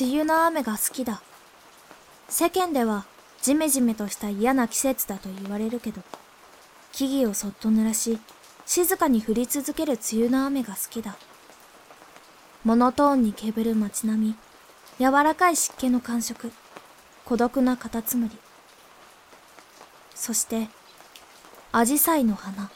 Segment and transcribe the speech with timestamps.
[0.00, 1.20] 梅雨の雨が好きだ。
[2.26, 3.04] 世間では
[3.42, 6.00] ジメジメとした嫌な季節だと言われるけど、
[6.92, 8.18] 木々をそっと濡らし、
[8.64, 11.18] 静かに降り続ける梅雨の雨が好きだ。
[12.64, 14.34] モノトーンに煙る街並み、
[14.98, 16.50] 柔らかい湿気の感触、
[17.26, 18.38] 孤独なカタツムリ。
[20.14, 20.68] そして、
[21.72, 22.70] アジサイの花。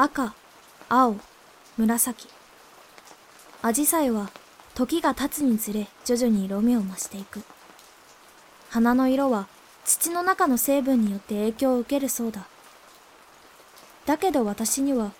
[0.00, 0.32] 赤、
[0.88, 1.16] 青、
[1.76, 2.28] 紫。
[3.62, 4.30] アジサイは
[4.76, 7.42] 時が経つにつれ徐々に色味を増していく。
[8.70, 9.48] 花の色は
[9.84, 12.46] 土の中の成分によって影響を受けるそうだ。
[14.06, 15.10] だけど私には、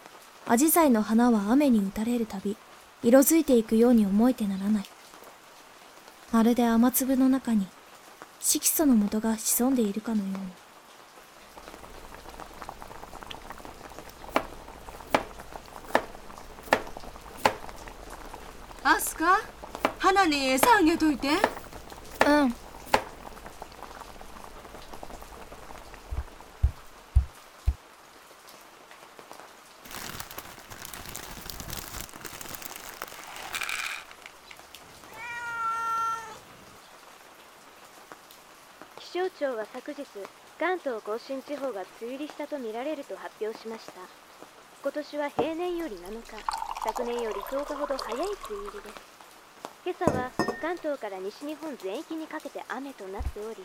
[0.47, 2.57] アジサイの花は雨に打たれるたび、
[3.03, 4.85] 色づいていくように思えてならない。
[6.31, 7.67] まるで雨粒の中に
[8.39, 10.68] 色素の元が潜んでいるかのように。
[18.91, 19.39] アスカ？
[19.99, 21.29] 花に餌あげといて。
[21.29, 22.55] うん。
[38.99, 40.07] 気象庁は昨日
[40.59, 43.93] 関東甲信地方が梅雨入りしたとみられると発表しました。
[44.83, 49.19] 今年は平年より7日昨年より10日ほど早い梅雨入りです
[49.85, 50.31] 今朝は
[50.63, 53.57] 関東から西日本全域にかけて雨となっており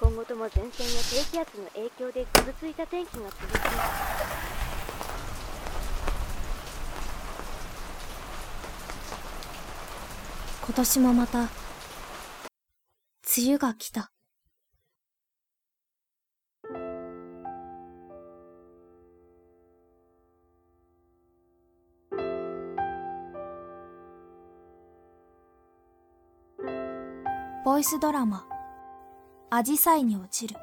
[0.00, 0.70] 今後とも前線や
[1.08, 4.28] 低気圧の影響でぐずついた天気が続きます
[10.66, 11.48] 今年もまた、梅
[13.38, 14.10] 雨が来た。
[27.78, 28.44] ボイスドラマ、
[29.50, 30.58] アジサイに落ちる。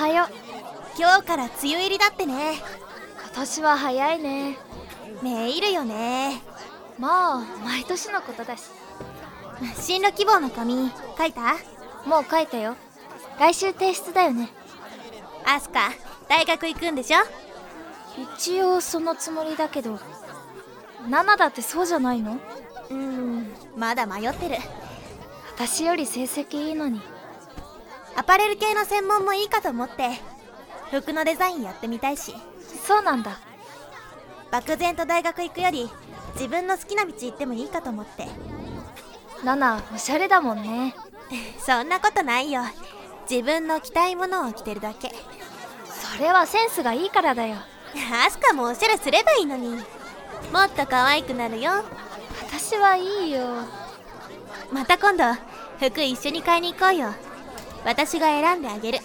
[0.00, 0.26] はよう。
[0.98, 2.62] 今日から梅雨入りだってね今
[3.34, 4.56] 年は早いね。
[5.22, 6.40] メールよね
[6.98, 8.62] まあ、毎年のことだし。
[9.76, 11.58] 進路希望の紙書いた？
[12.08, 12.76] もう書いたよ。
[13.38, 14.48] 来週提出だよね。
[15.44, 15.90] アスカ
[16.30, 17.18] 大学行くんでしょ？
[18.38, 20.00] 一応そのつもりだけど、
[21.10, 22.38] ナナだってそうじゃないの？
[22.88, 24.56] うーんまだ迷ってる
[25.56, 27.02] 私より成績いいのに。
[28.20, 30.10] アパレル系の専門もいいかと思って
[30.90, 32.34] 服のデザインやってみたいし
[32.86, 33.38] そうなんだ。
[34.50, 35.88] 漠然と大学行くより
[36.34, 38.26] 自分の好きな道行ってもいいかと思って
[39.42, 40.94] ナナ、おしゃれだもんね。
[41.64, 42.60] そんなことないよ
[43.28, 45.14] 自分の着たいものを着てるだけ
[45.86, 47.56] それはセンスがいいからだよ。
[48.26, 49.76] アスカもおしゃれすればいいのに
[50.52, 51.72] もっと可愛くなるよ
[52.42, 53.46] 私はいいよ。
[54.70, 55.24] また今度
[55.78, 57.14] 服一緒に買いに行こうよ
[57.84, 58.98] 私が選んであげる。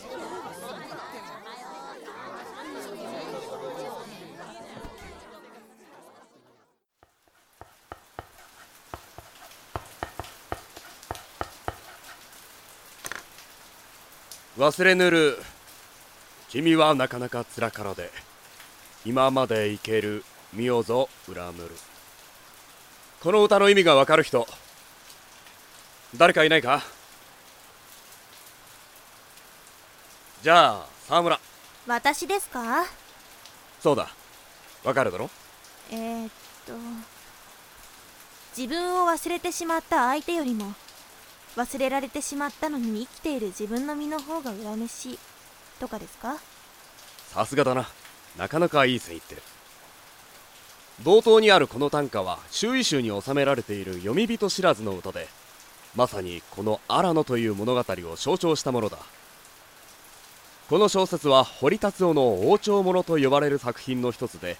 [14.58, 15.38] 忘れぬる。
[16.50, 18.10] 君はなかなかつらからで。
[19.06, 21.70] 今までいける見よぞ恨むる
[23.22, 24.48] この歌の意味がわかる人。
[26.18, 26.82] 誰かいないか？
[30.46, 31.40] じゃあ沢村。
[31.88, 32.86] 私ですか？
[33.82, 34.10] そうだ。
[34.84, 35.28] わかるだろ？
[35.90, 36.30] えー、っ
[36.68, 36.74] と
[38.56, 40.76] 自分を忘れてしまった相手よりも
[41.56, 45.20] 忘れられてしまったのに生きている自分の身の方が恨めしい。
[45.80, 46.38] とかですか？
[47.30, 47.88] さすがだな。
[48.38, 49.42] なかなかいい線いってる。
[51.04, 55.28] 冒頭にあるこの短歌は周囲集に収められている読み人知らずの歌で
[55.96, 59.00] まさにこの荒野という物語を象徴したものだ
[60.68, 64.58] この小説は堀達夫の王朝物と呼ばれる作品の一つで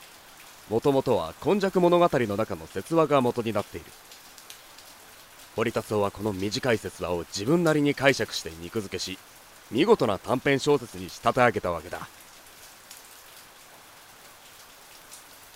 [0.70, 3.86] もともとは今昔物語の中の説話が元になっている。
[5.56, 9.18] 堀達夫はこの短い説話を自分なりに解釈して肉付けし
[9.72, 12.08] 見事な短編小説に仕立て上げたわけだ。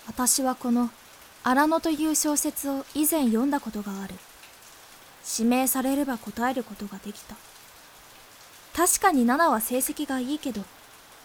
[0.08, 0.90] 私はこの
[1.44, 4.16] 「荒野」という小説を以前読んだことがある。
[5.38, 7.36] 指名されれば答えることができた。
[8.74, 10.62] 確かに7は成績がいいけど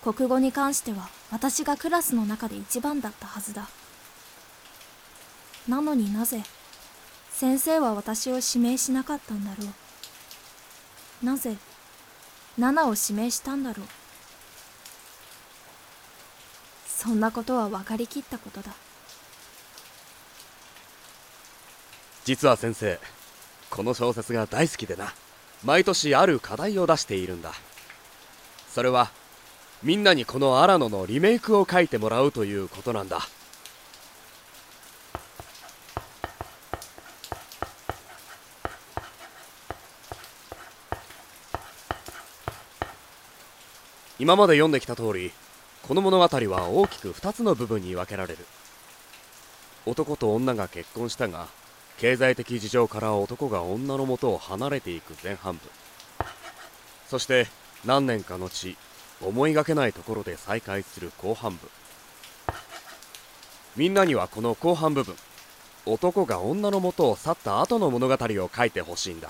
[0.04, 3.68] 国語に関しては私がクラスの中で一番だったはずだ。
[5.68, 6.44] なのになぜ
[7.32, 9.66] 先生は私を指名しなかったんだろ
[11.24, 11.26] う。
[11.26, 11.58] なぜ
[12.60, 13.88] 7を指名したんだろう。
[16.88, 18.74] そんなことは分かりきったことだ。
[22.26, 23.00] 実は先生
[23.70, 25.14] この小説が大好きでな。
[25.66, 27.52] 毎年ある課題を出しているんだ。
[28.70, 29.10] それは
[29.82, 33.22] みんなにこの荒野のリメイクを書いてもらうということなんだ。
[44.20, 45.32] 今まで読んできた通り
[45.88, 48.46] この物語は大きく2つの部分に分けられる。
[49.88, 51.48] 男と女が結婚したが
[51.98, 55.62] 経済的事情から男が女の元を離れていく前半部。
[57.08, 57.48] そして
[57.86, 58.76] 何年か後
[59.22, 61.70] 思いがけないところで再会する後半部。
[63.76, 65.16] みんなにはこの後半部分
[65.86, 69.30] 男が女の元を去った後の物語を書いてほしいんだ。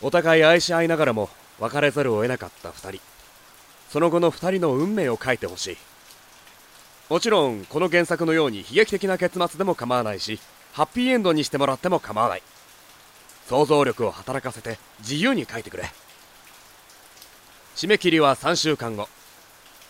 [0.00, 1.28] お互い愛し合いながらも
[1.58, 3.02] 別れざるを得なかった2人。
[3.90, 5.76] その後の2人の運命を書いてほしい。
[7.08, 10.40] もちろんこの原作のように悲劇的な結末でも構わないし
[10.76, 12.42] ハッピーエンドにしてもらっても構わない。
[13.48, 15.84] 想像力を働かせて自由に書いてくれ。
[17.76, 19.08] 締め切りは3週間後。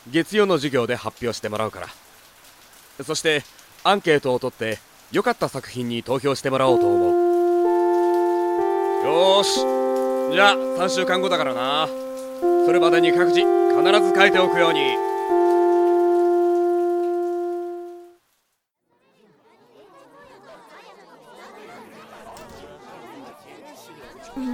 [0.08, 1.88] 月曜の授業で発表してもらうから。
[3.04, 3.42] そして
[3.82, 4.78] アンケートを取って
[5.10, 7.10] 良かった作品に投票してもらおうと思
[9.02, 9.06] う。
[9.06, 9.56] よし。
[10.30, 11.88] じゃあ3週間後だからな。
[12.64, 15.05] それまでに各自必ず書いておくように。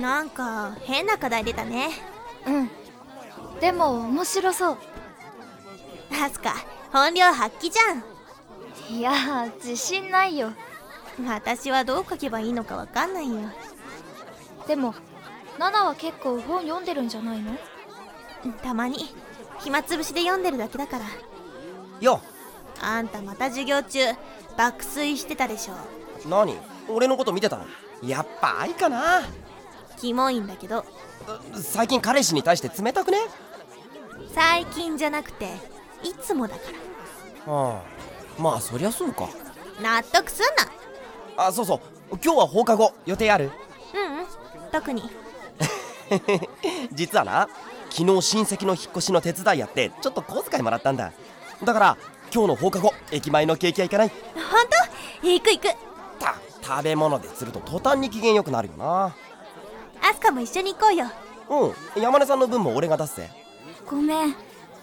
[0.03, 1.91] なんか変な課題出たね。
[2.45, 2.71] うん。
[3.61, 4.79] でも面白そう。
[6.11, 6.57] アスカ
[6.93, 8.03] 本領発揮じゃん。
[8.99, 10.51] いや自信ないよ。
[11.25, 13.37] 私はどう書けばいいのかわかんないよ。
[14.67, 14.93] でも
[15.57, 17.57] ナは結構本読んでるんじゃないの？
[18.61, 19.15] たまに。
[19.61, 21.05] 暇つぶしで読んでるだけだから。
[22.01, 22.21] よ
[22.81, 24.01] あんたまた授業中
[24.57, 25.75] 爆睡してたでしょ。
[26.29, 26.59] 何？
[26.89, 27.67] 俺のこと見てたの？
[28.03, 29.23] やっぱ愛かな
[30.03, 30.85] キモいんだけど。
[31.55, 33.19] 最近彼氏に対して冷たくね？
[34.35, 35.47] 最近じゃなくて
[36.03, 36.63] いつもだか
[37.47, 37.53] ら。
[37.53, 37.83] ああ。
[38.37, 39.29] まあそりゃそうか。
[39.81, 41.47] 納得すんな。
[41.47, 42.19] あそうそう。
[42.23, 42.93] 今日は放課後。
[43.07, 43.53] 予定ある？
[43.95, 44.27] うんうん。
[44.73, 45.09] 特に。
[46.93, 47.49] 実はな
[47.91, 51.13] 昨日親戚の引っ越しの手伝いやってちょっと小遣いもらったんだ。
[51.63, 51.97] だから
[52.35, 54.09] 今日の放課後駅前のケーキ屋行かない？
[54.09, 54.65] 本
[55.23, 55.29] 当？
[55.29, 55.69] 行く行く。
[56.19, 59.15] た食べ物ですると途端に機嫌よくなるよな
[60.03, 61.07] アスカも一緒に行こうよ。
[61.49, 62.03] うん。
[62.03, 63.31] 山根さんの分も俺が出すぜ。
[63.87, 64.35] ごめん。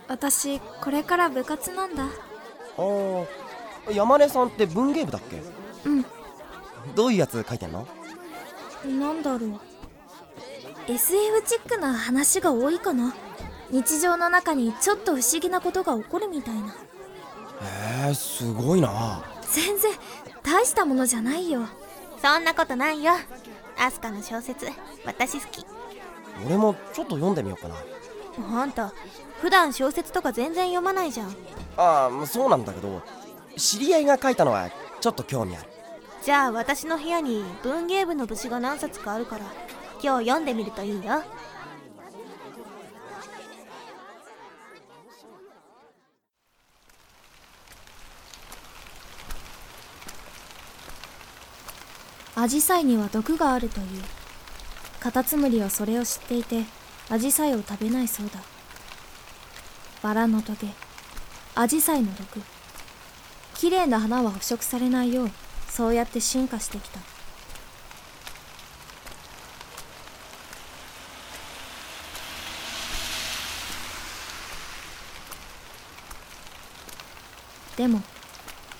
[0.07, 2.03] 私これから部活なんだ。
[2.03, 2.07] あ
[3.87, 5.41] あ山根さんって文芸部だっけ？
[5.85, 6.05] うん。
[6.95, 7.87] どういうやつ書いてんの？
[8.85, 9.59] なんだろう。
[10.87, 13.13] SF チックな話が多いかな。
[13.69, 16.69] 日常の中にちょっと不思議なことが起こるみたいな。
[16.69, 19.23] へえすごいな。
[19.51, 19.91] 全然
[20.41, 21.67] 大したものじゃないよ。
[22.21, 23.13] そんなことないよ
[23.79, 24.67] アスカの小説
[25.05, 25.65] 私好き。
[26.45, 27.75] 俺もちょっと読んでみようかな。
[28.61, 28.93] あんた
[29.41, 31.29] 普段小説とか全然読まないじゃん。
[31.77, 33.01] ああそうなんだけど
[33.57, 34.69] 知り合いが書いたのは
[34.99, 35.69] ちょっと興味ある。
[36.21, 39.45] じゃあ私の部屋に文芸部の部誌が何冊かあるから
[40.03, 41.23] 今日読んでみるといいよ
[52.41, 53.85] アジサイには毒があるという。
[55.01, 56.63] カタツムリはそれを知っていて
[57.09, 58.39] アジサイを食べないそうだ。
[60.01, 60.69] バラのトゲ
[61.55, 62.41] アジサイの毒。
[63.55, 65.31] 綺麗な花は捕食されないよう
[65.67, 67.01] そうやって進化してきた。
[77.75, 78.01] でも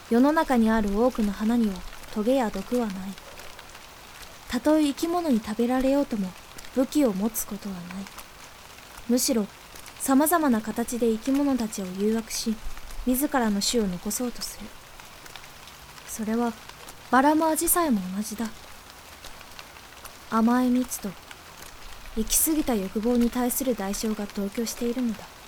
[0.09, 1.75] 世の中にある多くの花には
[2.13, 2.95] トゲや毒はない。
[4.49, 6.29] たとえ生き物に食べられようとも
[6.75, 7.83] 武器を持つことはない。
[9.07, 9.45] むしろ
[9.99, 12.55] さまざまな形で生き物たちを誘惑し
[13.05, 14.65] 自らの種を残そうとする。
[16.07, 16.51] それは
[17.11, 18.47] バラもアジサイも同じだ。
[20.31, 21.09] 甘い蜜と
[22.15, 25.38] 行き過ぎた欲望に対する代償が同居しているのだ。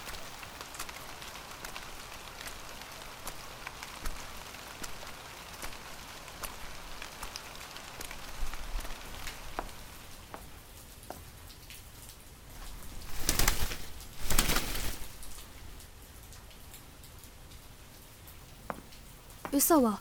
[19.62, 20.00] 嘘は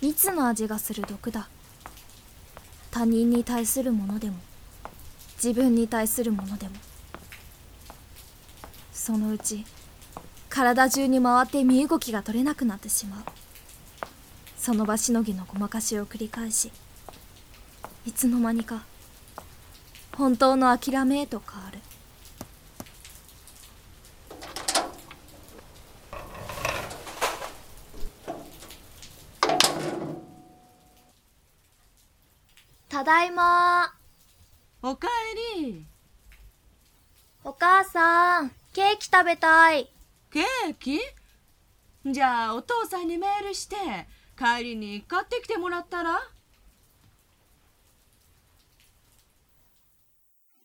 [0.00, 1.48] 蜜の味がする毒だ。
[2.92, 4.36] 他人に対するものでも
[5.42, 6.76] 自分に対するものでも。
[8.92, 9.64] そのうち
[10.48, 13.20] 体中に回って身動きが取れなくなってしまう。
[14.56, 16.70] その場しのぎのごまかしを繰り返し
[18.06, 18.84] いつの間にか
[20.16, 21.80] 本当の諦めへと変わる
[32.88, 33.94] ただいま。
[34.82, 35.06] おか
[35.56, 35.86] えり。
[37.44, 39.88] お母さんケーキ食べたい。
[40.32, 40.98] ケーキ？
[42.04, 43.76] じゃあお父さんにメールして
[44.36, 46.20] 帰りに買ってきてもらったら？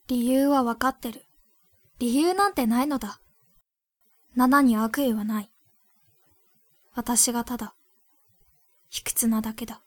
[0.07, 1.23] 理由は分かってる。
[1.99, 3.19] 理由なんてないのだ。
[4.35, 5.49] 7に悪意はない。
[6.95, 7.75] 私がただ
[8.89, 9.83] 卑屈なだけだ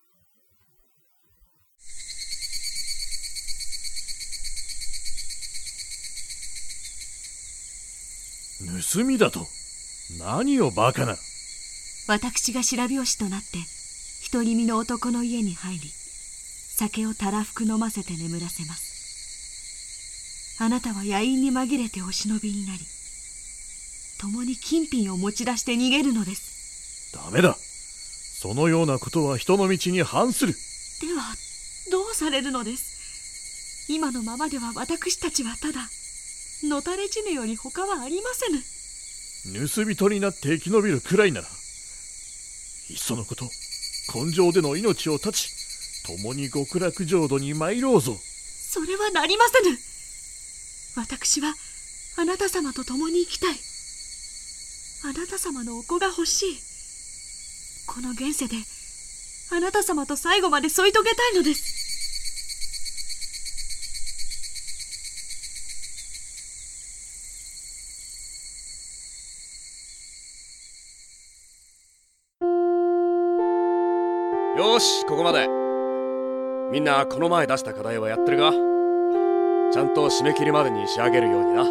[8.66, 9.46] 盗みだと。
[10.18, 11.16] 何をバカな。
[12.06, 13.58] 私が白拍子となって
[14.30, 15.80] 独り身の男の家に入り
[16.76, 20.58] 酒をたらふく飲ませて眠らせます。
[20.60, 22.80] あなたは野因に紛れてお忍びになり
[24.20, 27.12] 共に金品を持ち出して逃げるのです。
[27.14, 27.56] ダメだ。
[27.56, 30.52] そのようなことは人の道に反する。
[31.00, 31.22] では
[31.90, 33.86] どうされるのです？
[33.88, 35.80] 今のままでは私たちはただ
[36.68, 38.60] のたれ死ぬより他はありませぬ。
[39.68, 43.44] 盗人になって生き延びるくらいならいっそのこと
[44.14, 48.14] 根性での命を絶ち共に極楽浄土に参ろうぞ。
[48.14, 49.76] それはなりませぬ。
[50.96, 51.54] 私は
[52.18, 53.56] あなた様と共に生きたい。
[55.04, 56.58] あなた様のお子が欲しい。
[57.86, 58.56] この現世で
[59.52, 61.83] あなた様と最後まで添い遂げたいのです
[74.84, 75.48] しここまで。
[76.70, 78.52] みんなこの前出した課題はやってるか？
[79.72, 81.62] ちゃんと締め切りまでに仕上げるようにな。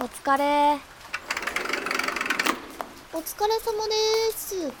[0.00, 0.78] お疲れ。
[3.12, 3.94] お疲れ様で
[4.34, 4.72] す。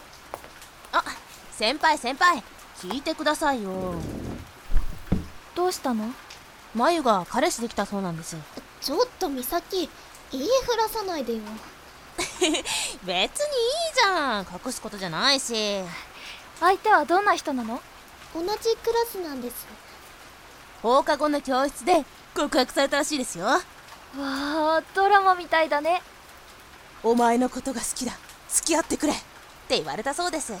[0.92, 1.04] あ
[1.52, 2.42] 先輩先輩。
[2.78, 3.94] 聞いてくださいよ。
[5.54, 6.06] どうしたの？
[6.74, 8.36] まゆが彼氏できたそうなんです。
[8.80, 9.88] ちょっと美咲
[10.32, 11.40] 言いふらさないでよ。
[12.18, 12.62] 別にいい
[13.04, 14.46] じゃん。
[14.64, 15.82] 隠すことじゃないし。
[16.60, 17.80] 相手はどんな人なの？
[18.34, 19.66] 同じクラスなんです。
[20.82, 23.44] 放課後の教室で告白されたらしいですよ。
[23.46, 23.60] わ
[24.16, 26.02] あドラマみたいだね。
[27.02, 28.12] お前のことが好きだ。
[28.48, 29.12] 付き合ってくれ。
[29.12, 29.16] っ
[29.68, 30.52] て言われたそうです。
[30.52, 30.58] も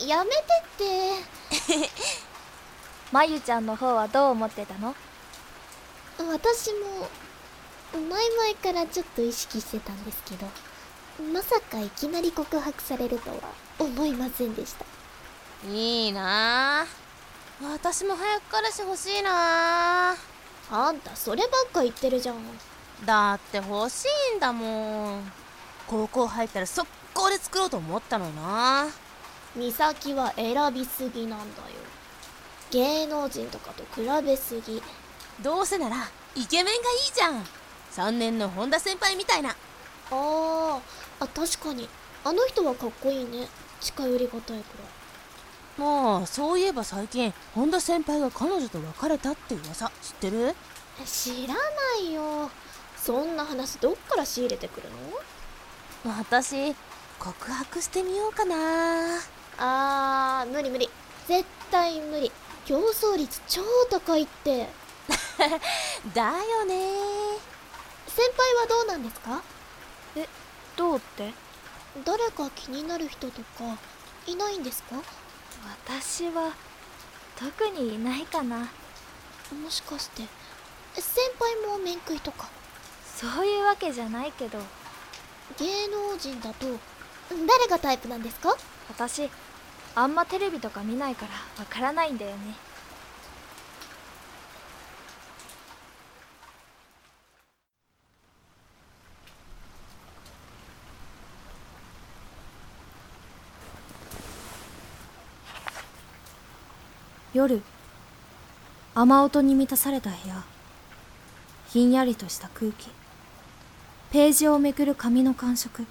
[0.00, 1.90] うやめてって。
[3.12, 4.94] まゆちゃんの方はどう思ってたの？
[6.18, 7.08] 私も
[7.92, 8.18] 前々
[8.62, 10.46] からちょっと意識してたんですけど
[11.32, 13.36] まさかいきなり告白されるとは
[13.78, 14.84] 思いませんでした。
[15.68, 16.82] いいな。
[16.82, 16.86] あ
[17.62, 20.12] 私も早く彼氏欲しいな。
[20.12, 20.16] あ
[20.70, 22.36] あんたそればっか言ってるじゃん。
[23.04, 25.32] だって欲しいんだもん。
[25.86, 28.86] 高校入ったら速攻で作ろうと思ったのにな。
[29.54, 31.46] 美咲は選びすぎなんだよ。
[32.70, 34.82] 芸能人とかと比べすぎ。
[35.42, 35.96] どうせなら
[36.34, 36.78] イケメンがいい
[37.14, 37.61] じゃん
[37.96, 39.50] 3年の本田先輩みたいな。
[39.50, 40.80] あー。
[41.20, 41.88] あ確かに。
[42.24, 43.48] あの人はかっこいいね。
[43.80, 50.46] 近寄りがたいくもうそういえば最近本田先輩が彼女と別れたって噂知ってる？
[50.46, 50.54] らい
[51.06, 51.60] 知らな
[52.00, 52.50] いよ。
[52.96, 54.88] そんな話どっから仕入れてくる
[56.04, 56.12] の？
[56.12, 56.74] 私
[57.18, 59.18] 告白してみようかな。
[59.58, 60.88] あー無理無理。
[61.26, 62.30] 絶対無理。
[62.64, 64.68] 競争率超高いって。
[66.14, 67.51] だよね
[68.14, 69.42] 先輩はどうなんですか？
[70.76, 71.32] どうって？
[72.04, 73.78] 誰か気になる人とか
[74.26, 74.96] いないんですか？
[75.86, 76.52] 私は
[77.36, 78.68] 特にいないかな。
[79.62, 80.22] もしかして
[80.94, 82.48] 先輩も面食いとか？
[83.16, 84.58] そういうわけじゃないけど。
[85.58, 86.66] 芸能人だと
[87.30, 88.56] 誰がタイプなんですか？
[88.88, 89.28] 私
[89.94, 92.54] あんまテレビとか見ないからわからないんだよね
[107.34, 107.62] 夜
[108.94, 110.44] 雨音に満たされた部屋。
[111.70, 112.90] ひんやりとした空気。
[114.10, 115.86] ページをめくる紙の感触。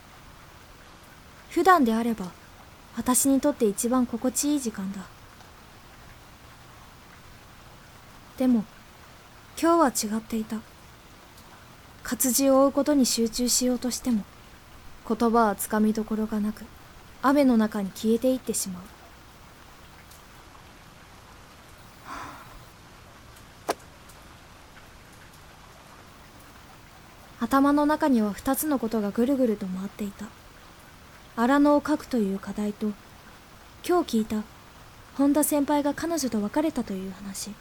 [1.49, 2.27] 普段であれば
[2.95, 5.01] 私にとって一番心地いい時間だ。
[8.37, 8.63] でも
[9.59, 10.57] 今日は違っていた。
[12.03, 14.23] 活字を追うことに集中しようとしても
[15.07, 16.65] 言葉はつかみどころがなく
[17.23, 18.83] 雨の中に消えていってしまう。
[27.51, 30.25] 頭の中には二つのことがぐるぐると回っていた。
[31.35, 32.93] 荒野を描くという課題と
[33.85, 34.43] 今日聞いた
[35.17, 37.51] 本田先輩が彼女と別れたという話。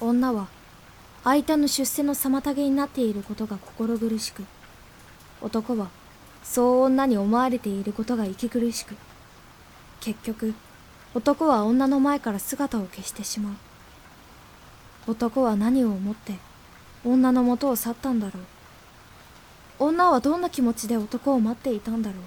[0.00, 0.48] 女は
[1.24, 4.44] 相手の出世の妨げになっていることが心苦しく
[5.42, 5.90] 男は
[6.44, 8.94] そう女に思われていることが息苦しく
[10.00, 10.54] 結局
[11.14, 13.52] 男は女の前から姿を消してしまう。
[15.06, 16.34] 男は何を思って
[17.04, 18.42] 女の元を去ったんだろう。
[19.78, 22.22] 女はどんな気持ちで男を待っていたんだろう。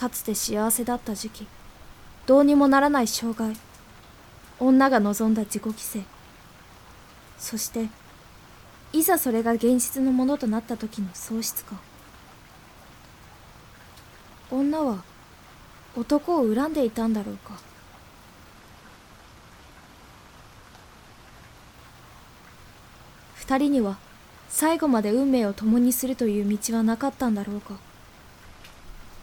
[0.00, 1.46] かつて幸せだった時期
[2.26, 3.54] どうにもならない障害
[4.58, 6.04] 女が望んだ自己犠牲
[7.38, 7.88] そして
[8.94, 11.78] いざそれが現実のものとなった時の喪失感。
[14.50, 15.02] 女は
[15.96, 17.58] 男を恨んでいたんだろうか。
[23.34, 23.98] 二人には
[24.48, 27.78] 最後まで運命を共にするという道はなかったんだろうか。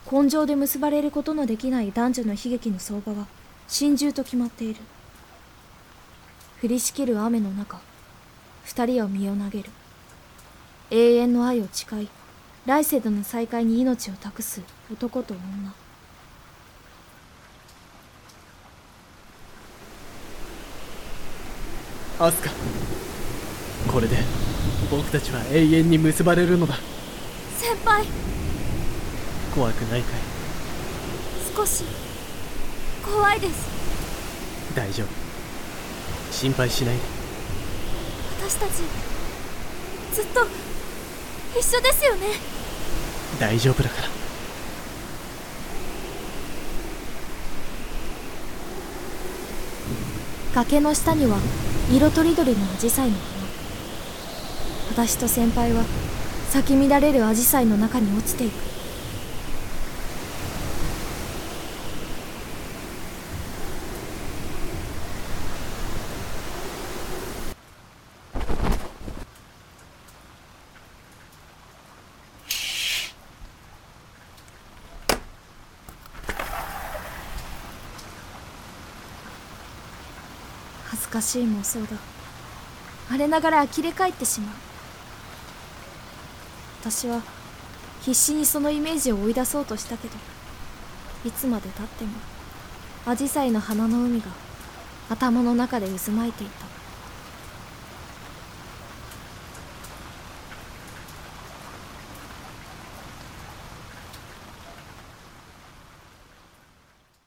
[0.10, 3.28] 根性で結ばれることのできない男女の悲劇の相場は
[3.68, 4.80] 心中と決まっている。
[6.64, 7.80] 降りしきる雨の中
[8.64, 9.70] 二人は身を投げる。
[10.90, 12.10] 永遠の愛を誓い
[12.68, 15.74] 来世での再会に命を託す男と女。
[22.20, 22.50] アスカ。
[23.90, 24.18] これで
[24.92, 26.76] 僕たちは永遠に結ばれるのだ。
[27.58, 28.06] 先輩。
[29.56, 30.20] 怖くないかい？
[31.56, 31.86] 少し。
[33.02, 34.76] 怖いです。
[34.76, 35.08] 大丈夫。
[36.34, 37.02] 心配しないで。
[38.42, 38.72] 私たち
[40.14, 40.46] ずっと
[41.58, 42.57] 一緒ですよね
[43.40, 44.08] 大丈夫だから。
[50.56, 51.38] 崖の下には
[51.92, 55.84] 色とりどりのアジサイの花私と先輩は
[56.50, 58.77] 咲き乱れるアジサイの中に落ちていく。
[80.98, 81.96] 恥ずかしい妄想だ
[83.12, 84.56] 我ながら呆れ返ってしまう。
[86.82, 87.22] 私は
[88.02, 90.16] 必死にそのイメージを追い出そうとしたけど
[91.24, 92.12] いつまでたっても
[93.06, 94.28] アジサイの花の海が
[95.10, 96.77] 頭の中で渦巻いていた。